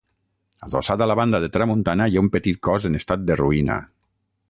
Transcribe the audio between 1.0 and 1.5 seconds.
a la banda